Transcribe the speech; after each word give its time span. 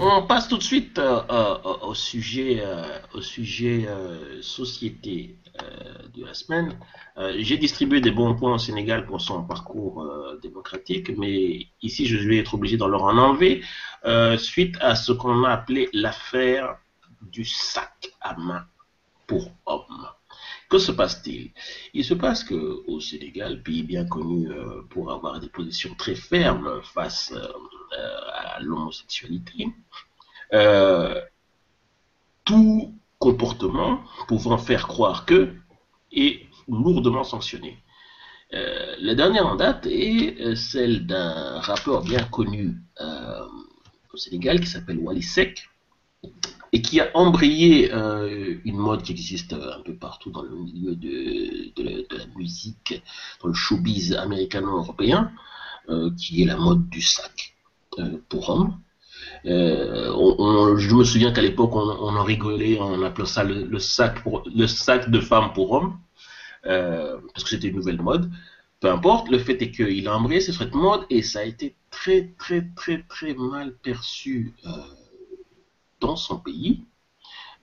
On 0.00 0.22
passe 0.22 0.48
tout 0.48 0.58
de 0.58 0.62
suite 0.62 0.98
euh, 0.98 1.20
euh, 1.30 1.56
au 1.82 1.94
sujet, 1.94 2.60
euh, 2.62 2.98
au 3.14 3.20
sujet 3.20 3.88
société 4.40 5.36
de 6.14 6.24
la 6.24 6.32
semaine. 6.34 6.78
J'ai 7.38 7.58
distribué 7.58 8.00
des 8.00 8.10
bons 8.10 8.34
points 8.34 8.54
au 8.54 8.58
Sénégal 8.58 9.04
pour 9.04 9.20
son 9.20 9.42
parcours 9.44 10.06
démocratique, 10.40 11.10
mais 11.18 11.66
ici 11.82 12.06
je 12.06 12.16
vais 12.16 12.38
être 12.38 12.54
obligé 12.54 12.76
d'en 12.78 12.88
leur 12.88 13.04
en 13.04 13.18
enlever 13.18 13.62
suite 14.38 14.76
à 14.80 14.94
ce 14.94 15.12
qu'on 15.12 15.44
a 15.44 15.50
appelé 15.50 15.90
l'affaire 15.92 16.78
du 17.20 17.44
sac 17.44 18.10
à 18.22 18.34
main 18.36 18.64
pour 19.26 19.50
hommes. 19.66 20.08
Que 20.70 20.78
se 20.78 20.90
passe-t-il? 20.90 21.50
Il 21.92 22.04
se 22.04 22.14
passe 22.14 22.44
que 22.44 22.82
au 22.86 23.00
Sénégal, 23.00 23.62
pays 23.62 23.82
bien 23.82 24.06
connu 24.06 24.48
pour 24.88 25.12
avoir 25.12 25.38
des 25.38 25.50
positions 25.50 25.94
très 25.94 26.14
fermes 26.14 26.80
face 26.82 27.34
à 27.92 28.21
l'homosexualité, 28.62 29.68
euh, 30.54 31.20
tout 32.44 32.94
comportement 33.18 34.00
pouvant 34.28 34.58
faire 34.58 34.88
croire 34.88 35.24
que 35.24 35.54
est 36.12 36.46
lourdement 36.68 37.24
sanctionné. 37.24 37.78
Euh, 38.52 38.96
la 38.98 39.14
dernière 39.14 39.46
en 39.46 39.56
date 39.56 39.86
est 39.86 40.38
euh, 40.40 40.54
celle 40.54 41.06
d'un 41.06 41.60
rappeur 41.60 42.02
bien 42.02 42.22
connu 42.24 42.76
au 44.12 44.16
Sénégal 44.16 44.60
qui 44.60 44.66
s'appelle 44.66 44.98
Wally 44.98 45.22
Sek 45.22 45.70
et 46.72 46.82
qui 46.82 47.00
a 47.00 47.10
embrayé 47.14 47.90
une 47.92 48.76
mode 48.76 49.02
qui 49.02 49.12
existe 49.12 49.54
un 49.54 49.80
peu 49.82 49.94
partout 49.94 50.30
dans 50.30 50.42
le 50.42 50.54
milieu 50.54 50.94
de, 50.94 51.72
de 51.74 52.06
la 52.16 52.26
musique, 52.36 53.02
dans 53.42 53.48
le 53.48 53.54
showbiz 53.54 54.14
américano-européen, 54.14 55.32
qui 56.18 56.42
est 56.42 56.46
la 56.46 56.56
mode 56.56 56.88
du 56.88 57.00
sac. 57.00 57.51
Euh, 57.98 58.18
pour 58.28 58.48
hommes. 58.48 58.78
Euh, 59.44 60.78
je 60.78 60.94
me 60.94 61.04
souviens 61.04 61.32
qu'à 61.32 61.42
l'époque, 61.42 61.74
on, 61.74 62.16
en 62.16 62.22
rigolait 62.22 62.78
en 62.78 63.02
appelant 63.02 63.26
ça 63.26 63.44
le, 63.44 63.78
sac, 63.78 64.22
le 64.54 64.66
sac 64.66 65.10
de 65.10 65.20
femmes 65.20 65.52
pour 65.52 65.72
hommes, 65.72 65.98
euh, 66.64 67.18
parce 67.34 67.44
que 67.44 67.50
c'était 67.50 67.68
une 67.68 67.76
nouvelle 67.76 68.00
mode. 68.00 68.30
Peu 68.80 68.90
importe, 68.90 69.28
le 69.28 69.38
fait 69.38 69.60
est 69.60 69.70
qu'il 69.70 70.08
a 70.08 70.16
embrayé 70.16 70.40
cette 70.40 70.74
mode 70.74 71.02
et 71.10 71.22
ça 71.22 71.40
a 71.40 71.44
été 71.44 71.74
très, 71.90 72.32
très, 72.38 72.66
très, 72.74 73.02
très 73.08 73.34
mal 73.34 73.74
perçu 73.74 74.54
dans 76.00 76.16
son 76.16 76.38
pays, 76.38 76.84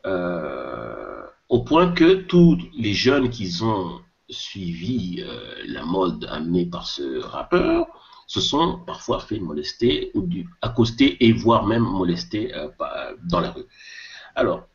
au 0.06 1.64
point 1.64 1.92
que 1.92 2.22
tous 2.22 2.60
les 2.78 2.94
jeunes 2.94 3.30
qui 3.32 3.52
ont 3.64 4.00
suivi 4.30 5.26
la 5.66 5.84
mode 5.86 6.26
amenée 6.30 6.68
par 6.68 6.86
ce 6.86 7.20
rappeur 7.20 7.99
se 8.30 8.42
sont 8.42 8.80
parfois 8.86 9.20
fait 9.20 9.40
molester 9.40 10.12
ou 10.14 10.24
accoster 10.62 11.26
et 11.26 11.34
voire 11.34 11.66
même 11.66 11.82
molester 11.82 12.54
euh, 12.54 12.70
dans 13.24 13.40
la 13.40 13.50
rue. 13.50 13.66
Alors, 14.36 14.68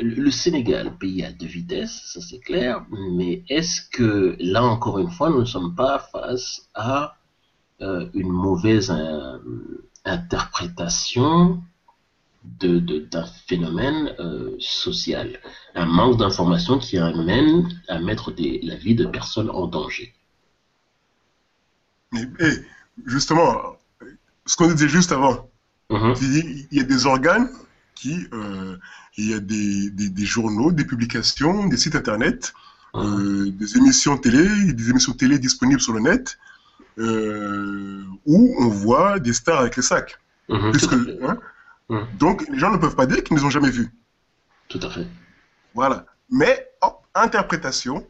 le 0.00 0.30
Sénégal, 0.30 0.96
pays 0.96 1.22
à 1.22 1.30
deux 1.30 1.46
vitesses, 1.46 2.00
ça 2.06 2.22
c'est 2.22 2.38
clair, 2.40 2.86
mais 2.90 3.44
est-ce 3.50 3.82
que 3.90 4.34
là 4.40 4.64
encore 4.64 4.98
une 4.98 5.10
fois, 5.10 5.28
nous 5.28 5.40
ne 5.40 5.44
sommes 5.44 5.74
pas 5.74 5.98
face 6.10 6.70
à 6.74 7.18
euh, 7.82 8.08
une 8.14 8.30
mauvaise 8.30 8.90
euh, 8.90 9.38
interprétation 10.06 11.62
d'un 12.44 13.26
phénomène 13.46 14.16
social, 14.58 15.38
un 15.76 15.84
manque 15.84 16.16
d'information 16.16 16.78
qui 16.78 16.98
amène 16.98 17.68
à 17.86 18.00
mettre 18.00 18.32
la 18.36 18.74
vie 18.74 18.96
de 18.96 19.04
personnes 19.04 19.50
en 19.50 19.66
danger 19.68 20.12
mais, 22.12 22.26
justement, 23.06 23.76
ce 24.46 24.56
qu'on 24.56 24.68
disait 24.68 24.88
juste 24.88 25.12
avant, 25.12 25.50
mhm. 25.90 26.14
il 26.20 26.66
y 26.72 26.80
a 26.80 26.84
des 26.84 27.06
organes 27.06 27.48
qui, 27.94 28.26
euh, 28.32 28.76
il 29.16 29.30
y 29.30 29.34
a 29.34 29.40
des, 29.40 29.90
des, 29.90 30.24
journaux, 30.24 30.72
des 30.72 30.84
publications, 30.84 31.66
des 31.68 31.76
sites 31.76 31.96
internet, 31.96 32.52
mhm. 32.94 33.02
euh, 33.02 33.50
des 33.50 33.76
émissions 33.76 34.16
télé, 34.18 34.72
des 34.72 34.90
émissions 34.90 35.12
télé 35.12 35.38
disponibles 35.38 35.80
sur 35.80 35.92
le 35.92 36.00
net, 36.00 36.38
euh, 36.98 38.02
où 38.26 38.54
on 38.58 38.68
voit 38.68 39.18
des 39.18 39.32
stars 39.32 39.60
avec 39.60 39.76
les 39.76 39.82
sacs. 39.82 40.18
Mhm. 40.48 40.72
Hein, 41.22 41.38
donc, 42.18 42.46
les 42.48 42.58
gens 42.58 42.70
ne 42.70 42.78
peuvent 42.78 42.96
pas 42.96 43.06
dire 43.06 43.22
qu'ils 43.22 43.34
ne 43.34 43.40
les 43.40 43.46
ont 43.46 43.50
jamais 43.50 43.70
vus. 43.70 43.90
Tout 44.68 44.80
à 44.82 44.90
fait. 44.90 45.06
Voilà. 45.74 46.06
Mais, 46.30 46.68
interprétation 47.14 48.06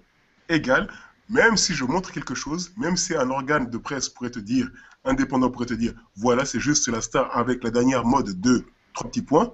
égale 0.48 0.88
même 1.32 1.56
si 1.56 1.72
je 1.72 1.84
montre 1.84 2.12
quelque 2.12 2.34
chose, 2.34 2.72
même 2.76 2.96
si 2.96 3.16
un 3.16 3.30
organe 3.30 3.68
de 3.70 3.78
presse 3.78 4.08
pourrait 4.08 4.30
te 4.30 4.38
dire, 4.38 4.70
indépendant 5.04 5.50
pourrait 5.50 5.66
te 5.66 5.74
dire, 5.74 5.94
voilà, 6.14 6.44
c'est 6.44 6.60
juste 6.60 6.88
la 6.88 7.00
star 7.00 7.34
avec 7.36 7.64
la 7.64 7.70
dernière 7.70 8.04
mode 8.04 8.38
de 8.40 8.64
trois 8.92 9.08
petits 9.08 9.22
points, 9.22 9.50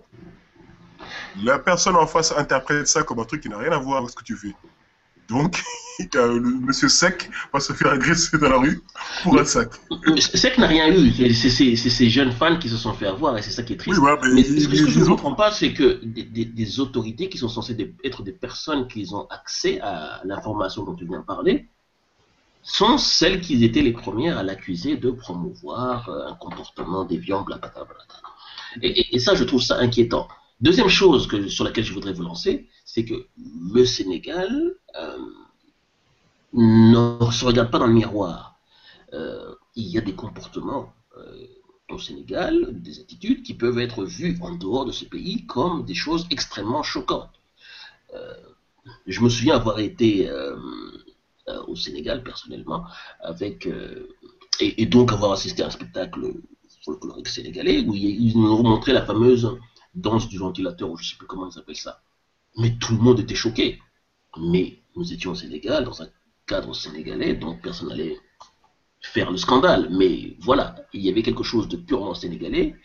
la 1.44 1.58
personne 1.60 1.94
en 1.94 2.06
face 2.06 2.32
interprète 2.36 2.88
ça 2.88 3.04
comme 3.04 3.20
un 3.20 3.24
truc 3.24 3.42
qui 3.42 3.48
n'a 3.48 3.58
rien 3.58 3.70
à 3.70 3.78
voir 3.78 3.98
avec 3.98 4.10
ce 4.10 4.16
que 4.16 4.24
tu 4.24 4.36
fais. 4.36 4.54
Donc, 5.28 5.62
le 6.14 6.40
monsieur 6.40 6.88
Sec 6.88 7.30
va 7.52 7.60
se 7.60 7.72
faire 7.72 7.92
agresser 7.92 8.38
dans 8.38 8.48
la 8.48 8.58
rue 8.58 8.82
pour 9.22 9.38
un 9.38 9.44
sac. 9.44 9.70
Sec 10.18 10.58
n'a 10.58 10.66
rien 10.66 10.88
eu. 10.90 11.10
C'est 11.34 11.76
ces 11.76 12.10
jeunes 12.10 12.32
fans 12.32 12.58
qui 12.58 12.68
se 12.68 12.76
sont 12.76 12.94
fait 12.94 13.06
avoir 13.06 13.36
et 13.36 13.42
c'est 13.42 13.50
ça 13.50 13.62
qui 13.62 13.74
est 13.74 13.76
triste. 13.76 14.00
mais, 14.32 14.42
ce 14.42 14.68
que 14.68 14.76
je 14.76 15.00
ne 15.00 15.04
comprends 15.04 15.34
pas, 15.34 15.52
c'est 15.52 15.72
que 15.72 16.00
des, 16.04 16.80
autorités 16.80 17.28
qui 17.28 17.38
sont 17.38 17.48
censées 17.48 17.76
être 18.04 18.22
des 18.22 18.32
personnes 18.32 18.88
qui 18.88 19.06
ont 19.12 19.26
accès 19.28 19.80
à 19.80 20.20
l'information 20.24 20.84
dont 20.84 20.94
tu 20.94 21.06
viens 21.06 21.20
de 21.20 21.24
parler 21.24 21.66
sont 22.62 22.98
celles 22.98 23.40
qui 23.40 23.64
étaient 23.64 23.82
les 23.82 23.92
premières 23.92 24.36
à 24.36 24.42
l'accuser 24.42 24.96
de 24.96 25.10
promouvoir 25.10 26.08
euh, 26.10 26.26
un 26.28 26.34
comportement 26.34 27.04
déviant, 27.04 27.42
blablabla. 27.42 27.84
Et, 28.82 29.16
et, 29.16 29.18
ça, 29.18 29.34
je 29.34 29.44
trouve 29.44 29.62
ça 29.62 29.78
inquiétant. 29.78 30.28
Deuxième 30.60 30.88
chose 30.88 31.28
sur 31.48 31.64
laquelle 31.64 31.84
je 31.84 31.92
voudrais 31.92 32.12
vous 32.12 32.24
lancer, 32.24 32.68
c'est 32.84 33.04
que 33.04 33.14
le 33.72 33.84
Sénégal 33.84 34.74
euh, 34.96 35.18
ne 36.52 37.30
se 37.30 37.44
regarde 37.44 37.70
pas 37.70 37.78
dans 37.78 37.86
le 37.86 37.92
miroir. 37.92 38.58
Euh, 39.12 39.54
il 39.76 39.86
y 39.86 39.98
a 39.98 40.00
des 40.00 40.14
comportements 40.14 40.92
euh, 41.16 41.46
au 41.90 41.98
Sénégal, 42.00 42.70
des 42.72 42.98
attitudes 42.98 43.44
qui 43.44 43.54
peuvent 43.54 43.78
être 43.78 44.04
vues 44.04 44.36
en 44.42 44.56
dehors 44.56 44.84
de 44.84 44.90
ce 44.90 45.04
pays 45.04 45.46
comme 45.46 45.84
des 45.84 45.94
choses 45.94 46.26
extrêmement 46.30 46.82
choquantes. 46.82 47.30
je 49.06 49.20
me 49.20 49.28
souviens 49.28 49.54
avoir 49.54 49.78
été 49.78 50.28
au 51.66 51.76
Sénégal 51.76 52.22
personnellement, 52.22 52.84
avec 53.20 53.68
et, 54.60 54.86
donc 54.86 55.12
avoir 55.12 55.32
assisté 55.32 55.62
à 55.62 55.66
un 55.68 55.70
spectacle 55.70 56.20
folklorique 56.84 57.28
sénégalais 57.28 57.84
où 57.86 57.94
ils 57.94 58.36
nous 58.36 58.62
montraient 58.62 58.92
la 58.92 59.06
fameuse 59.06 59.56
danse 59.94 60.28
du 60.28 60.38
ventilateur, 60.38 60.90
ou 60.90 60.96
je 60.96 61.04
ne 61.04 61.08
sais 61.08 61.16
plus 61.16 61.26
comment 61.26 61.48
ils 61.50 61.58
appellent 61.58 61.76
ça. 61.76 62.02
Mais 62.56 62.76
tout 62.78 62.94
le 62.94 63.00
monde 63.00 63.20
était 63.20 63.34
choqué. 63.34 63.78
Mais 64.38 64.78
nous 64.96 65.12
étions 65.12 65.32
au 65.32 65.34
Sénégal, 65.34 65.84
dans 65.84 66.02
un 66.02 66.08
cadre 66.46 66.74
sénégalais, 66.74 67.34
donc 67.34 67.62
personne 67.62 67.88
n'allait 67.88 68.18
faire 69.00 69.30
le 69.30 69.36
scandale. 69.36 69.88
Mais 69.90 70.36
voilà, 70.40 70.76
il 70.92 71.02
y 71.02 71.08
avait 71.08 71.22
quelque 71.22 71.42
chose 71.44 71.68
de 71.68 71.76
purement 71.76 72.14
sénégalais 72.14 72.76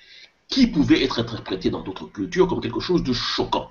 qui 0.47 0.67
pouvait 0.67 1.03
être 1.03 1.19
interprété 1.19 1.69
dans 1.69 1.81
d'autres 1.81 2.07
cultures 2.07 2.47
comme 2.47 2.61
quelque 2.61 2.79
chose 2.79 3.03
de 3.03 3.13
choquant. 3.13 3.69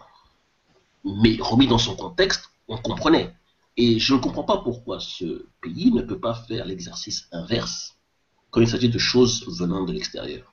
Mais 1.05 1.37
remis 1.41 1.67
dans 1.67 1.79
son 1.79 1.97
contexte, 1.97 2.51
on 2.69 2.77
comprenait. 2.77 3.35
Et 3.77 3.99
je 3.99 4.15
ne 4.15 4.21
comprends 4.21 4.45
pas 4.45 4.59
pourquoi 4.59 5.01
ce 5.01 5.47
pays 5.61 5.93
ne 5.93 6.03
peut 6.03 6.21
pas 6.21 6.35
faire 6.35 6.65
l'exercice 6.67 7.29
inverse 7.33 7.97
quand 8.51 8.61
il 8.61 8.69
s'agit 8.69 8.91
de 8.91 8.99
choses 8.99 9.47
venant 9.59 9.85
de 9.85 9.93
l'extérieur. 9.93 10.53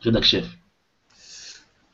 Rédac 0.00 0.24
chef. 0.24 0.59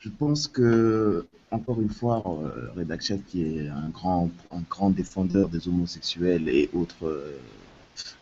Je 0.06 0.10
pense 0.12 0.46
que, 0.46 1.26
encore 1.50 1.80
une 1.80 1.90
fois, 1.90 2.22
euh, 2.24 2.70
Redac 2.76 3.02
Chef, 3.02 3.18
qui 3.26 3.42
est 3.42 3.68
un 3.68 3.88
grand, 3.88 4.30
un 4.52 4.62
grand 4.70 4.90
défendeur 4.90 5.48
des 5.48 5.66
homosexuels 5.66 6.48
et 6.48 6.70
autres 6.74 7.08
euh, 7.08 7.36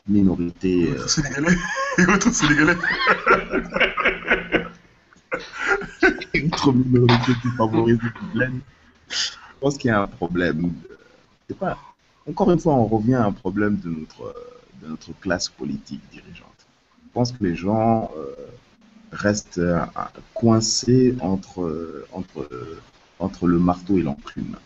minorités. 0.09 0.89
Euh, 0.89 1.07
sénégalais 1.07 1.55
et 1.99 2.07
autres 2.07 2.33
sénégalais. 2.33 2.77
autres 6.47 6.73
minorités 6.73 7.33
qui 7.43 7.49
favorisent 7.49 8.01
le 8.03 8.13
problème. 8.13 8.61
Je 9.11 9.33
pense 9.61 9.77
qu'il 9.77 9.89
y 9.89 9.93
a 9.93 10.01
un 10.01 10.07
problème. 10.07 10.73
C'est 11.47 11.59
pas. 11.59 11.77
Encore 12.27 12.51
une 12.51 12.61
fois, 12.61 12.73
on 12.77 12.87
revient 12.87 13.17
à 13.17 13.27
un 13.27 13.33
problème 13.33 13.77
de 13.77 13.91
notre, 13.91 14.35
de 14.83 14.89
notre 14.89 15.13
classe 15.21 15.51
politique 15.51 16.01
dirigeante. 16.11 16.67
Je 17.05 17.13
pense 17.13 17.31
que 17.33 17.45
les 17.45 17.55
gens 17.55 18.11
reste 19.15 19.59
euh, 19.59 19.81
coincé 20.35 21.17
entre, 21.21 21.63
euh, 21.63 22.07
entre, 22.13 22.41
euh, 22.41 22.81
entre 23.19 23.47
le 23.47 23.59
marteau 23.59 23.99
et 23.99 24.03
l'enclume. 24.03 24.57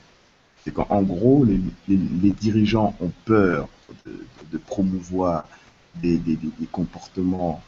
C'est 0.65 0.73
qu'en 0.73 1.03
gros, 1.03 1.45
les, 1.45 1.61
les, 1.89 2.31
dirigeants 2.31 2.95
ont 3.01 3.13
peur 3.25 3.69
de, 4.07 4.59
promouvoir 4.59 5.47
des, 5.97 6.19
des, 6.19 6.37
des, 6.37 6.67
comportements 6.67 7.63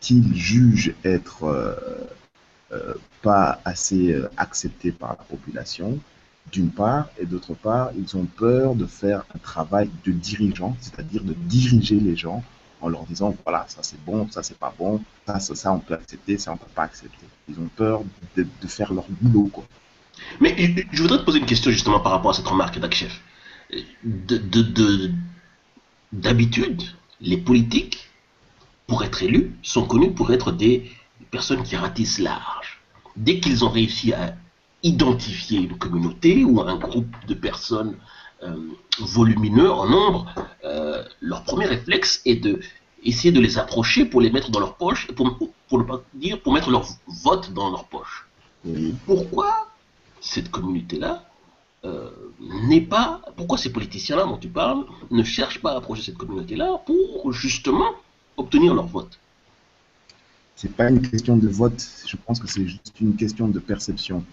qu'ils 0.00 0.34
jugent 0.34 0.94
être 1.04 1.78
pas 3.22 3.60
assez 3.64 4.14
acceptés 4.36 4.92
par 4.92 5.10
la 5.10 5.24
population, 5.24 5.98
d'une 6.52 6.70
part, 6.70 7.08
et 7.18 7.24
d'autre 7.24 7.54
part, 7.54 7.92
ils 7.96 8.16
ont 8.16 8.26
peur 8.26 8.74
de 8.74 8.84
faire 8.84 9.24
un 9.34 9.38
travail 9.38 9.88
de 10.04 10.12
dirigeant, 10.12 10.76
c'est-à-dire 10.80 11.22
de 11.22 11.32
diriger 11.32 12.00
les 12.00 12.16
gens 12.16 12.44
en 12.84 12.88
leur 12.90 13.04
disant 13.04 13.34
voilà, 13.44 13.64
ça 13.68 13.82
c'est 13.82 14.02
bon, 14.04 14.28
ça 14.30 14.42
c'est 14.42 14.58
pas 14.58 14.72
bon, 14.78 15.02
ça, 15.26 15.40
ça, 15.40 15.54
ça, 15.54 15.72
on 15.72 15.78
peut 15.78 15.94
accepter, 15.94 16.36
ça 16.36 16.52
on 16.52 16.56
peut 16.58 16.66
pas 16.74 16.82
accepter. 16.82 17.26
Ils 17.48 17.58
ont 17.58 17.68
peur 17.74 18.02
de, 18.36 18.46
faire 18.66 18.92
leur 18.92 19.06
boulot, 19.08 19.48
quoi. 19.50 19.64
Mais 20.40 20.54
je 20.92 21.02
voudrais 21.02 21.18
te 21.18 21.24
poser 21.24 21.38
une 21.38 21.46
question 21.46 21.70
justement 21.70 22.00
par 22.00 22.12
rapport 22.12 22.32
à 22.32 22.34
cette 22.34 22.46
remarque 22.46 22.78
d'Akchef. 22.78 23.20
De, 24.04 24.36
de, 24.36 24.62
de- 24.62 25.10
D'habitude, 26.12 26.82
les 27.20 27.38
politiques, 27.38 28.08
pour 28.86 29.02
être 29.02 29.22
élus, 29.24 29.52
sont 29.62 29.84
connus 29.84 30.12
pour 30.12 30.32
être 30.32 30.52
des 30.52 30.88
personnes 31.32 31.64
qui 31.64 31.74
ratissent 31.74 32.20
large. 32.20 32.80
Dès 33.16 33.40
qu'ils 33.40 33.64
ont 33.64 33.70
réussi 33.70 34.12
à 34.12 34.36
identifier 34.84 35.58
une 35.58 35.76
communauté 35.76 36.44
ou 36.44 36.60
un 36.60 36.76
groupe 36.76 37.12
de 37.26 37.34
personnes 37.34 37.96
volumineux 39.00 39.70
en 39.70 39.88
nombre, 39.88 40.34
euh, 40.64 41.02
leur 41.20 41.44
premier 41.44 41.66
réflexe 41.66 42.20
est 42.24 42.36
de 42.36 42.60
essayer 43.04 43.32
de 43.32 43.40
les 43.40 43.58
approcher 43.58 44.04
pour 44.04 44.20
les 44.20 44.30
mettre 44.30 44.50
dans 44.50 44.60
leur 44.60 44.76
poche, 44.76 45.10
pour, 45.12 45.36
pour 45.68 45.78
ne 45.78 45.84
pas 45.84 46.02
dire 46.14 46.40
pour 46.40 46.52
mettre 46.52 46.70
leur 46.70 46.86
vote 47.06 47.52
dans 47.52 47.70
leur 47.70 47.84
poche. 47.84 48.26
Pourquoi 49.04 49.68
cette 50.20 50.50
communauté-là 50.50 51.22
euh, 51.84 52.10
n'est 52.40 52.80
pas, 52.80 53.20
pourquoi 53.36 53.58
ces 53.58 53.70
politiciens-là 53.70 54.24
dont 54.24 54.38
tu 54.38 54.48
parles 54.48 54.86
ne 55.10 55.22
cherchent 55.22 55.60
pas 55.60 55.72
à 55.72 55.76
approcher 55.76 56.02
cette 56.02 56.16
communauté-là 56.16 56.80
pour 56.86 57.30
justement 57.32 57.90
obtenir 58.38 58.74
leur 58.74 58.86
vote? 58.86 59.18
C'est 60.56 60.74
pas 60.74 60.88
une 60.88 61.02
question 61.02 61.36
de 61.36 61.48
vote, 61.48 61.86
je 62.06 62.16
pense 62.16 62.40
que 62.40 62.46
c'est 62.46 62.66
juste 62.66 62.94
une 63.00 63.16
question 63.16 63.48
de 63.48 63.58
perception. 63.58 64.24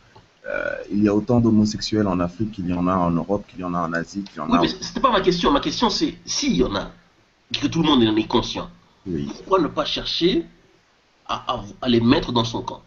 Euh, 0.47 0.71
il 0.91 1.03
y 1.03 1.07
a 1.07 1.13
autant 1.13 1.39
d'homosexuels 1.39 2.07
en 2.07 2.19
Afrique 2.19 2.51
qu'il 2.53 2.67
y 2.67 2.73
en 2.73 2.87
a 2.87 2.95
en 2.95 3.11
Europe, 3.11 3.45
qu'il 3.47 3.59
y 3.59 3.63
en 3.63 3.73
a 3.75 3.79
en 3.79 3.93
Asie, 3.93 4.23
qu'il 4.23 4.37
y 4.37 4.39
en 4.39 4.49
Oui, 4.49 4.57
a. 4.57 4.61
mais 4.61 4.67
c'était 4.67 4.99
pas 4.99 5.11
ma 5.11 5.21
question. 5.21 5.51
Ma 5.51 5.59
question, 5.59 5.89
c'est 5.89 6.15
s'il 6.25 6.55
y 6.55 6.63
en 6.63 6.75
a, 6.75 6.89
et 7.53 7.57
que 7.59 7.67
tout 7.67 7.81
le 7.83 7.87
monde 7.89 8.03
en 8.03 8.15
est 8.15 8.27
conscient, 8.27 8.69
Oui. 9.05 9.25
pourquoi 9.27 9.59
ne 9.61 9.67
pas 9.67 9.85
chercher 9.85 10.45
à, 11.27 11.53
à- 11.53 11.63
à 11.83 11.89
les 11.89 12.01
mettre 12.01 12.31
dans 12.31 12.43
son 12.43 12.63
camp? 12.63 12.81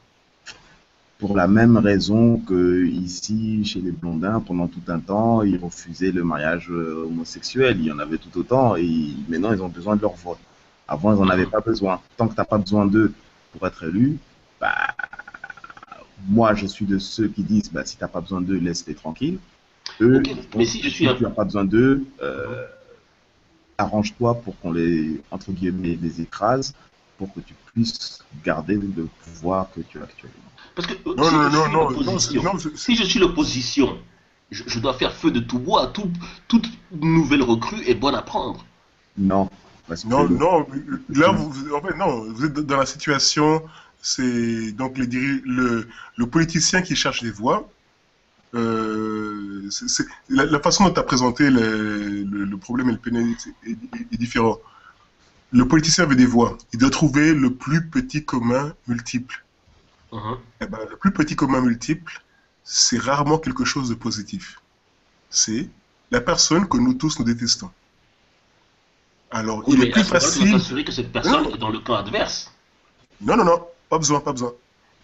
Pour 1.19 1.37
la 1.37 1.47
même 1.47 1.77
raison 1.77 2.39
que 2.39 2.85
ici, 2.87 3.65
chez 3.65 3.81
les 3.81 3.93
Blondins, 3.93 4.41
pendant 4.41 4.67
tout 4.67 4.83
un 4.89 4.99
temps, 4.99 5.43
ils 5.43 5.57
refusaient 5.57 6.11
le 6.11 6.25
mariage 6.25 6.69
euh, 6.71 7.05
homosexuel. 7.07 7.77
Il 7.79 7.87
y 7.87 7.93
en 7.93 8.01
avait 8.01 8.19
tout 8.19 8.37
autant 8.37 8.75
et 8.75 9.11
maintenant 9.29 9.53
ils 9.53 9.63
ont 9.63 9.69
besoin 9.69 9.95
de 9.95 10.03
leur 10.03 10.15
vote. 10.17 10.39
Avant, 10.89 11.15
ils 11.15 11.21
n'en 11.21 11.29
avaient 11.31 11.47
pas 11.47 11.61
besoin. 11.61 12.01
Tant 12.17 12.27
que 12.27 12.35
tu 12.35 12.39
n'as 12.41 12.45
pas 12.45 12.59
besoin 12.59 12.85
d'eux 12.85 13.13
pour 13.53 13.67
être 13.67 13.85
élu, 13.85 14.19
bah, 14.61 14.75
moi 16.29 16.55
je 16.55 16.67
suis 16.67 16.87
de 16.87 16.99
ceux 16.99 17.29
qui 17.29 17.43
disent 17.43 17.71
bah, 17.73 17.85
si 17.85 17.97
tu 17.97 18.03
n'as 18.05 18.09
pas 18.09 18.21
besoin 18.21 18.41
d'eux, 18.41 18.59
laisse-les 18.59 18.95
tranquilles. 18.95 19.39
Eux, 20.01 20.23
mais 20.57 20.65
si 20.65 20.81
je 20.83 20.89
suis 20.89 21.07
un- 21.07 21.15
tu 21.15 21.23
n'as 21.25 21.31
pas 21.31 21.45
besoin 21.45 21.65
d'eux, 21.65 22.05
euh, 22.23 22.65
arrange-toi 23.79 24.35
pour 24.43 24.59
qu'on 24.61 24.73
les, 24.73 25.21
entre 25.31 25.51
guillemets, 25.53 25.99
les 26.01 26.21
écrase 26.21 26.75
pour 27.19 27.33
que 27.33 27.41
tu 27.41 27.55
puisses 27.73 28.21
garder 28.45 28.75
le 28.77 29.09
pouvoir 29.25 29.69
que 29.75 29.81
tu 29.81 29.99
as 30.01 30.05
actuellement. 30.05 30.35
Parce 30.75 30.89
que 30.89 30.95
Non, 31.07 31.25
si 31.25 31.35
non, 31.35 31.43
je 31.43 31.49
non, 31.49 32.19
suis 32.19 32.41
non, 32.41 32.59
si 32.77 32.97
je 32.97 33.05
suis 33.05 33.19
l'opposition, 33.21 33.99
je, 34.51 34.65
je 34.67 34.79
dois 34.81 34.95
faire 34.95 35.13
feu 35.13 35.31
de 35.31 35.41
tout 35.41 35.59
bois. 35.59 35.89
Tout- 35.89 36.11
toute 36.49 36.67
nouvelle 36.93 37.43
recrue 37.43 37.83
est 37.87 37.95
bonne 37.95 38.15
à 38.15 38.23
prendre. 38.23 38.65
Non, 39.17 39.49
parce 39.87 40.03
que 40.03 40.09
Non, 40.09 40.25
le- 40.25 40.37
non, 40.37 40.67
là, 41.11 41.31
vous, 41.31 41.51
vous- 41.51 41.75
en 41.75 41.81
fait, 41.81 41.97
non, 41.97 42.33
vous 42.33 42.45
êtes 42.47 42.55
dans 42.55 42.79
la 42.79 42.87
situation, 42.87 43.63
c'est 44.11 44.73
donc 44.73 44.99
diri- 45.01 45.41
le, 45.47 45.89
le 46.21 46.27
politicien 46.27 46.83
qui 46.83 46.95
cherche 46.95 47.23
des 47.23 47.31
voix. 47.31 47.59
euh, 48.55 49.69
la, 50.29 50.45
la 50.45 50.61
façon 50.61 50.85
dont 50.85 50.93
tu 50.93 51.01
as 51.01 51.03
présenté 51.13 51.51
le, 51.51 52.23
le- 52.33 52.45
le 52.45 52.57
problème 52.59 52.89
et 52.91 52.93
le 52.93 52.99
pénalité 52.99 53.51
est, 53.67 53.73
est- 54.13 54.17
différent. 54.19 54.59
Le 55.53 55.67
politicien 55.67 56.05
veut 56.07 56.17
des 56.17 56.27
voix. 56.37 56.59
Il 56.73 56.79
doit 56.81 56.91
trouver 56.91 57.33
le 57.35 57.51
plus 57.55 57.89
petit 57.89 58.25
commun 58.25 58.75
multiple. 58.87 59.37
Eh 60.61 60.67
ben, 60.67 60.79
le 60.91 60.97
plus 60.97 61.11
petit 61.13 61.35
commun 61.35 61.61
multiple, 61.63 62.23
c'est 62.63 62.99
rarement 62.99 63.39
quelque 63.39 63.65
chose 63.65 63.89
de 63.89 63.95
positif. 63.95 64.61
C'est 65.31 65.69
la 66.11 66.21
personne 66.21 66.69
que 66.69 66.77
nous 66.77 66.95
tous 66.95 67.19
nous 67.19 67.25
détestons. 67.25 67.71
Alors, 69.31 69.67
Oui, 69.67 69.75
il 69.77 69.85
est 69.85 69.91
plus 69.91 70.05
facile. 70.05 70.53
t'assurer 70.53 70.85
que 70.85 70.93
cette 70.93 71.11
personne 71.13 71.45
Non. 71.45 71.55
est 71.55 71.59
dans 71.59 71.71
le 71.71 71.81
camp 71.81 71.95
adverse. 71.97 72.53
Non, 73.21 73.37
non, 73.37 73.45
non, 73.45 73.59
pas 73.95 73.99
besoin, 73.99 74.19
pas 74.19 74.33
besoin. 74.33 74.53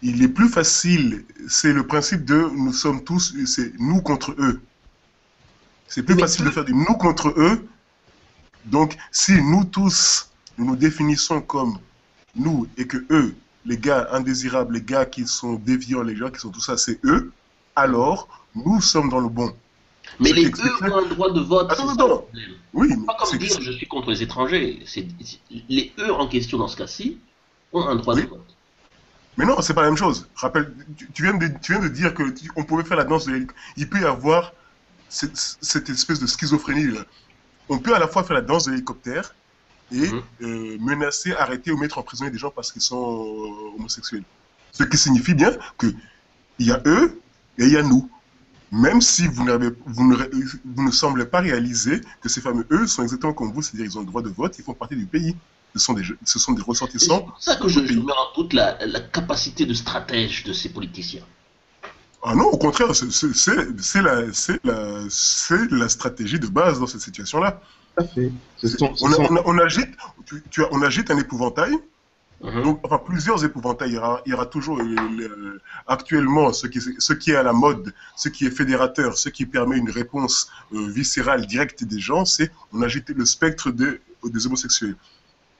Il 0.01 0.21
est 0.21 0.27
plus 0.27 0.49
facile, 0.49 1.23
c'est 1.47 1.71
le 1.71 1.87
principe 1.87 2.25
de 2.25 2.49
nous 2.53 2.73
sommes 2.73 3.01
tous, 3.05 3.33
c'est 3.45 3.71
nous 3.79 4.01
contre 4.01 4.31
eux. 4.37 4.59
C'est 5.87 6.03
plus 6.03 6.15
Mais 6.15 6.21
facile 6.23 6.43
de 6.43 6.49
faire 6.51 6.65
du 6.65 6.73
nous 6.73 6.95
contre 6.95 7.29
eux. 7.37 7.65
Donc, 8.65 8.97
si 9.09 9.41
nous 9.41 9.63
tous, 9.63 10.29
nous 10.57 10.65
nous 10.65 10.75
définissons 10.75 11.39
comme 11.39 11.77
nous 12.35 12.67
et 12.77 12.85
que 12.85 12.97
eux, 13.11 13.33
les 13.65 13.77
gars 13.77 14.09
indésirables, 14.11 14.73
les 14.73 14.81
gars 14.81 15.05
qui 15.05 15.25
sont 15.25 15.53
déviants, 15.53 16.01
les 16.01 16.15
gars 16.15 16.29
qui 16.29 16.41
sont 16.41 16.51
tout 16.51 16.59
ça, 16.59 16.75
c'est 16.75 16.99
eux, 17.05 17.31
alors 17.77 18.27
nous 18.55 18.81
sommes 18.81 19.07
dans 19.07 19.21
le 19.21 19.29
bon. 19.29 19.53
Mais 20.19 20.29
Ce 20.31 20.35
les 20.35 20.47
eux 20.47 20.83
ont 20.83 20.97
un 20.97 21.07
droit 21.07 21.31
de 21.31 21.39
vote. 21.39 21.71
Attends, 21.71 21.87
ça 21.87 21.93
attends. 21.93 22.27
le. 22.33 22.41
Oui, 22.73 22.89
mais 22.89 23.05
pas 23.05 23.15
comme 23.17 23.37
dire 23.37 23.61
je 23.61 23.71
suis 23.71 23.87
contre 23.87 24.09
les 24.11 24.21
étrangers. 24.21 24.83
Les 25.69 25.93
eux 25.99 26.11
en 26.11 26.27
question 26.27 26.57
dans 26.57 26.67
ce 26.67 26.75
cas-ci 26.75 27.19
ont 27.71 27.87
un 27.87 27.95
droit 27.95 28.15
Oui. 28.15 28.23
de 28.23 28.27
vote. 28.27 28.51
Mais 29.37 29.45
non, 29.45 29.61
c'est 29.61 29.73
pas 29.73 29.81
la 29.83 29.87
même 29.87 29.97
chose. 29.97 30.29
Rappelle, 30.35 30.73
tu, 30.97 31.09
tu 31.11 31.23
viens 31.23 31.33
de, 31.33 31.47
tu 31.61 31.71
viens 31.73 31.81
de 31.81 31.87
dire 31.87 32.13
que 32.13 32.29
tu- 32.29 32.51
on 32.55 32.63
pouvait 32.63 32.83
faire 32.83 32.97
la 32.97 33.05
danse 33.05 33.25
de 33.25 33.31
l'hélic- 33.31 33.51
Il 33.77 33.89
peut 33.89 34.01
y 34.01 34.05
avoir 34.05 34.53
cette, 35.09 35.37
cette 35.61 35.89
espèce 35.89 36.19
de 36.19 36.27
schizophrénie 36.27 36.91
là. 36.91 37.01
On 37.69 37.77
peut 37.79 37.95
à 37.95 37.99
la 37.99 38.07
fois 38.07 38.23
faire 38.23 38.35
la 38.35 38.41
danse 38.41 38.65
de 38.65 38.71
l'hélicoptère 38.71 39.33
et 39.91 40.09
Mhm. 40.09 40.21
euh, 40.41 40.77
menacer, 40.79 41.33
arrêter 41.35 41.71
ou 41.71 41.77
mettre 41.77 41.97
en 41.97 42.03
prison 42.03 42.27
des 42.29 42.37
gens 42.37 42.51
parce 42.51 42.71
qu'ils 42.71 42.81
sont 42.81 42.97
euh, 43.25 43.75
homosexuels. 43.77 44.23
Ce 44.71 44.83
qui 44.83 44.97
signifie 44.97 45.33
bien 45.33 45.51
que 45.77 45.87
il 46.59 46.67
y 46.67 46.71
a 46.71 46.81
eux 46.85 47.21
et 47.57 47.63
il 47.65 47.71
y 47.71 47.77
a 47.77 47.83
nous. 47.83 48.09
Même 48.71 49.01
si 49.01 49.27
vous, 49.27 49.43
n'avez, 49.43 49.69
vous, 49.85 50.07
ne, 50.07 50.15
ré- 50.15 50.29
vous 50.63 50.83
ne 50.83 50.91
semblez 50.91 51.25
pas 51.25 51.41
réaliser 51.41 51.99
que 52.21 52.29
ces 52.29 52.39
fameux 52.39 52.65
eux 52.71 52.87
sont 52.87 53.03
exactement 53.03 53.33
comme 53.33 53.51
vous, 53.51 53.61
c'est-à-dire 53.61 53.85
ils 53.85 53.97
ont 53.97 54.01
le 54.01 54.07
droit 54.07 54.21
de 54.21 54.29
vote, 54.29 54.57
ils 54.59 54.63
font 54.63 54.73
partie 54.73 54.95
du 54.95 55.05
pays. 55.05 55.35
Ce 55.73 55.79
sont 55.79 55.93
des, 55.93 56.03
je- 56.03 56.13
ce 56.25 56.37
sont 56.37 56.51
des 56.51 56.59
Et 56.61 56.63
C'est 56.63 56.69
ressortissants. 56.69 57.21
pour 57.21 57.41
ça 57.41 57.55
que 57.55 57.67
je, 57.69 57.79
je 57.85 57.93
mets 57.99 58.11
en 58.11 58.35
doute 58.35 58.53
la, 58.53 58.77
la 58.85 58.99
capacité 58.99 59.65
de 59.65 59.73
stratège 59.73 60.43
de 60.43 60.53
ces 60.53 60.69
politiciens. 60.69 61.23
Ah 62.23 62.35
non, 62.35 62.45
au 62.45 62.57
contraire, 62.57 62.93
c'est 62.95 63.11
c'est- 63.11 63.33
c'est- 63.33 63.81
c'est 63.81 64.01
la, 64.01 64.31
c'est 64.33 64.59
la, 64.65 64.99
c'est 65.09 65.71
la 65.71 65.87
stratégie 65.89 66.39
de 66.39 66.47
base 66.47 66.79
dans 66.79 66.87
cette 66.87 67.01
situation-là. 67.01 67.61
On, 69.01 69.37
on 69.45 69.57
agite, 69.59 69.89
tu, 70.25 70.43
tu 70.49 70.63
as- 70.63 70.69
on 70.71 70.81
agite 70.81 71.09
un 71.11 71.17
épouvantail, 71.17 71.73
Mhm. 72.43 72.63
donc, 72.63 72.79
enfin 72.83 72.99
plusieurs 73.03 73.43
épouvantails. 73.43 73.89
Il 73.91 73.95
y 73.95 73.97
aura, 73.97 74.21
il 74.25 74.31
y 74.31 74.33
aura 74.33 74.45
toujours 74.45 74.79
euh, 74.79 74.83
le- 74.83 75.61
actuellement 75.87 76.51
ce 76.53 76.67
qui, 76.67 76.79
ce 76.81 77.13
qui 77.13 77.31
est 77.31 77.35
à 77.35 77.43
la 77.43 77.53
mode, 77.53 77.93
ce 78.15 78.29
qui 78.29 78.45
est 78.45 78.51
fédérateur, 78.51 79.17
ce 79.17 79.29
qui 79.29 79.45
permet 79.45 79.77
une 79.77 79.91
réponse 79.91 80.47
euh, 80.73 80.89
viscérale 80.89 81.45
directe 81.45 81.83
des 81.83 81.99
gens, 81.99 82.25
c'est 82.25 82.51
on 82.73 82.81
agite 82.81 83.09
le 83.09 83.25
spectre 83.25 83.71
des 83.71 84.45
homosexuels. 84.47 84.95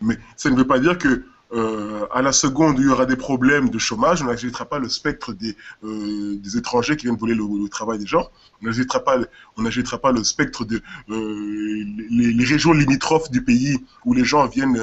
Mais 0.01 0.17
ça 0.35 0.49
ne 0.49 0.55
veut 0.55 0.67
pas 0.67 0.79
dire 0.79 0.97
que 0.97 1.25
euh, 1.53 2.05
à 2.13 2.21
la 2.21 2.31
seconde 2.31 2.79
où 2.79 2.81
il 2.81 2.87
y 2.87 2.89
aura 2.89 3.05
des 3.05 3.17
problèmes 3.17 3.69
de 3.69 3.77
chômage, 3.77 4.21
on 4.21 4.25
n'agitera 4.25 4.63
pas 4.65 4.79
le 4.79 4.87
spectre 4.87 5.33
des, 5.33 5.57
euh, 5.83 6.37
des 6.37 6.57
étrangers 6.57 6.95
qui 6.95 7.05
viennent 7.07 7.17
voler 7.17 7.35
le, 7.35 7.43
le 7.43 7.67
travail 7.67 7.99
des 7.99 8.05
gens. 8.05 8.29
On 8.61 8.67
n'agitera 8.67 9.01
pas, 9.01 9.17
le- 9.17 9.27
on 9.57 9.97
pas 9.97 10.11
le 10.13 10.23
spectre 10.23 10.63
de 10.63 10.81
euh, 11.09 11.83
les, 12.09 12.31
les 12.31 12.45
régions 12.45 12.71
limitrophes 12.71 13.29
du 13.31 13.43
pays 13.43 13.83
où 14.05 14.13
les 14.13 14.23
gens 14.23 14.47
viennent 14.47 14.79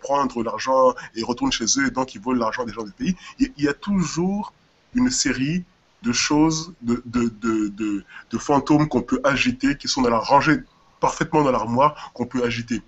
prendre 0.00 0.42
l'argent 0.42 0.94
et 1.14 1.22
retournent 1.22 1.52
chez 1.52 1.66
eux 1.78 1.86
et 1.86 1.90
donc 1.90 2.14
ils 2.16 2.20
volent 2.20 2.40
l'argent 2.40 2.64
des 2.64 2.72
gens 2.72 2.82
du 2.82 2.92
pays. 2.92 3.14
Il, 3.38 3.52
il 3.56 3.64
y 3.64 3.68
a 3.68 3.74
toujours 3.74 4.52
une 4.94 5.10
série 5.10 5.62
de 6.02 6.12
choses, 6.12 6.72
de, 6.82 7.02
de, 7.04 7.32
de, 7.40 7.68
de, 7.68 8.04
de 8.32 8.38
fantômes 8.38 8.88
qu'on 8.88 9.02
peut 9.02 9.20
agiter, 9.22 9.76
qui 9.76 9.86
sont 9.86 10.02
dans 10.02 10.10
la 10.10 10.18
rangée, 10.18 10.58
parfaitement 10.98 11.42
dans 11.44 11.52
l'armoire, 11.52 12.10
qu'on 12.14 12.26
peut 12.26 12.42
agiter. 12.42 12.82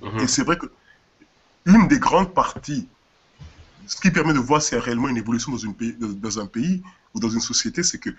Mhm. 0.00 0.20
Et 0.20 0.26
c'est 0.26 0.44
vrai 0.44 0.56
que 0.56 0.66
une 1.66 1.88
des 1.88 1.98
grandes 1.98 2.32
parties, 2.34 2.86
ce 3.86 3.96
qui 4.00 4.10
permet 4.10 4.32
de 4.32 4.38
voir 4.38 4.62
s'il 4.62 4.76
y 4.78 4.80
a 4.80 4.84
réellement 4.84 5.08
une 5.08 5.16
évolution 5.16 5.52
dans, 5.52 5.58
une 5.58 5.74
pays, 5.74 5.94
dans- 5.98 6.38
un 6.38 6.46
pays 6.46 6.82
ou 7.14 7.20
dans 7.20 7.28
une 7.30 7.40
société, 7.40 7.82
c'est 7.82 7.98
que 7.98 8.10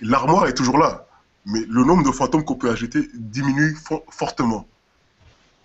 l'armoire 0.00 0.46
est 0.46 0.54
toujours 0.54 0.78
là, 0.78 1.06
mais 1.44 1.60
le 1.68 1.84
nombre 1.84 2.02
de 2.04 2.10
fantômes 2.10 2.44
qu'on 2.44 2.56
peut 2.56 2.70
agiter 2.70 3.08
diminue 3.14 3.72
fo- 3.74 4.02
fortement. 4.10 4.66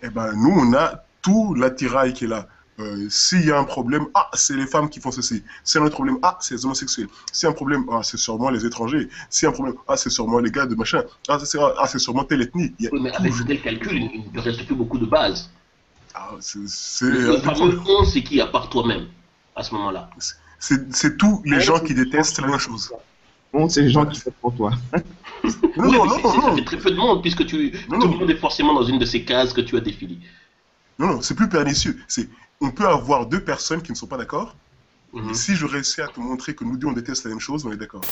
Et 0.02 0.10
ben 0.10 0.32
nous, 0.34 0.50
on 0.50 0.72
a 0.74 1.02
tout 1.22 1.54
l'attirail 1.54 2.12
qui 2.12 2.24
est 2.24 2.28
là. 2.28 2.48
Euh, 2.80 3.06
S'il 3.10 3.44
y 3.44 3.52
a 3.52 3.58
un 3.58 3.64
problème, 3.64 4.06
ah, 4.14 4.28
c'est 4.34 4.54
les 4.56 4.66
femmes 4.66 4.88
qui 4.88 4.98
font 4.98 5.12
ceci. 5.12 5.44
S'il 5.62 5.76
y 5.76 5.78
a 5.78 5.82
un 5.82 5.86
autre 5.86 5.94
problème, 5.94 6.18
ah, 6.22 6.38
c'est 6.40 6.54
les 6.54 6.64
homosexuels. 6.64 7.08
S'il 7.30 7.46
y 7.46 7.48
a 7.48 7.50
un 7.50 7.54
problème, 7.54 7.84
ah, 7.92 8.00
c'est 8.02 8.16
sûrement 8.16 8.48
les 8.50 8.64
étrangers. 8.64 9.08
S'il 9.28 9.44
y 9.44 9.46
a 9.46 9.50
un 9.50 9.52
problème, 9.52 9.76
ah, 9.86 9.96
c'est 9.96 10.08
sûrement 10.10 10.38
les 10.38 10.50
gars 10.50 10.66
de 10.66 10.74
machin. 10.74 11.02
Ah, 11.28 11.38
c'est 11.38 11.58
ah, 11.60 11.86
sûrement 11.98 12.24
telle 12.24 12.40
ethnie. 12.42 12.74
Il 12.78 12.84
y 12.86 12.88
a 12.88 12.90
Oui, 12.92 13.00
mais 13.02 13.12
avec 13.12 13.30
toujours- 13.30 13.46
tel 13.46 13.60
calcul, 13.60 13.96
il 13.96 14.22
il 14.26 14.32
ne 14.32 14.40
reste 14.40 14.64
plus 14.66 14.74
beaucoup 14.74 14.98
de 14.98 15.06
bases. 15.06 15.50
Ah, 16.14 16.30
c'est- 16.40 16.66
c'est 16.68 17.04
Le 17.06 17.38
fameux 17.38 17.80
on, 17.86 18.04
c'est 18.04 18.22
qui 18.22 18.40
à 18.40 18.46
part 18.46 18.68
toi-même 18.68 19.06
à 19.56 19.62
ce 19.62 19.74
moment-là 19.74 20.10
c'est- 20.58 21.16
tous 21.18 21.42
les 21.44 21.56
Ouais, 21.56 21.60
gens 21.60 21.80
qui 21.80 21.92
détestent 21.94 22.40
la 22.40 22.46
même 22.48 22.58
chose. 22.58 22.92
Bon, 23.52 23.68
c'est 23.68 23.82
les 23.82 23.90
gens 23.90 24.06
qui 24.06 24.18
font 24.20 24.32
pour 24.40 24.54
toi. 24.54 24.70
Non, 24.94 25.00
Oui, 25.42 25.92
non, 25.92 26.06
non, 26.06 26.18
non, 26.22 26.32
Ça 26.50 26.54
fait 26.54 26.64
très 26.64 26.78
peu 26.78 26.90
de 26.90 26.96
monde 26.96 27.20
puisque 27.20 27.44
tu, 27.44 27.72
Non, 27.90 27.98
tout 27.98 28.06
non. 28.06 28.12
le 28.12 28.18
monde 28.20 28.30
est 28.30 28.36
forcément 28.36 28.72
dans 28.72 28.84
une 28.84 28.98
de 28.98 29.04
ces 29.04 29.24
cases 29.24 29.52
que 29.52 29.60
tu 29.60 29.76
as 29.76 29.80
définies. 29.80 30.20
Non, 30.98 31.08
non, 31.08 31.20
c'est 31.20 31.34
plus 31.34 31.48
pernicieux. 31.48 31.98
C'est, 32.08 32.28
on 32.60 32.70
peut 32.70 32.86
avoir 32.86 33.26
deux 33.26 33.40
personnes 33.42 33.82
qui 33.82 33.90
ne 33.92 33.96
sont 33.96 34.06
pas 34.06 34.16
d'accord. 34.16 34.54
Mhm. 35.12 35.34
Si 35.34 35.54
je 35.56 35.66
réussis 35.66 36.00
à 36.00 36.08
te 36.08 36.20
montrer 36.20 36.54
que 36.54 36.64
nous 36.64 36.76
deux 36.78 36.86
on 36.86 36.92
déteste 36.92 37.24
la 37.24 37.30
même 37.30 37.40
chose, 37.40 37.66
on 37.66 37.72
est 37.72 37.76
d'accord. 37.76 38.02